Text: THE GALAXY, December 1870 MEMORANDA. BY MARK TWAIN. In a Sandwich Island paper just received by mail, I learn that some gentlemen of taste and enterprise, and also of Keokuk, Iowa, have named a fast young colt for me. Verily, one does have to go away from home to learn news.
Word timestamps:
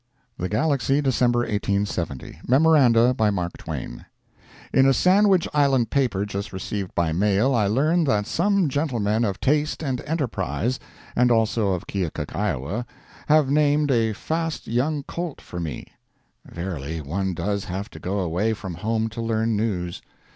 THE 0.35 0.49
GALAXY, 0.49 1.01
December 1.01 1.39
1870 1.41 2.39
MEMORANDA. 2.47 3.13
BY 3.13 3.29
MARK 3.29 3.55
TWAIN. 3.55 4.05
In 4.73 4.87
a 4.87 4.93
Sandwich 4.95 5.47
Island 5.53 5.91
paper 5.91 6.25
just 6.25 6.51
received 6.51 6.95
by 6.95 7.11
mail, 7.11 7.53
I 7.53 7.67
learn 7.67 8.05
that 8.05 8.25
some 8.25 8.67
gentlemen 8.67 9.23
of 9.23 9.39
taste 9.39 9.83
and 9.83 10.01
enterprise, 10.07 10.79
and 11.15 11.29
also 11.29 11.73
of 11.73 11.85
Keokuk, 11.85 12.35
Iowa, 12.35 12.87
have 13.27 13.51
named 13.51 13.91
a 13.91 14.13
fast 14.13 14.65
young 14.65 15.03
colt 15.03 15.39
for 15.39 15.59
me. 15.59 15.85
Verily, 16.47 16.99
one 16.99 17.35
does 17.35 17.65
have 17.65 17.87
to 17.91 17.99
go 17.99 18.21
away 18.21 18.53
from 18.55 18.73
home 18.73 19.07
to 19.09 19.21
learn 19.21 19.55
news. 19.55 20.01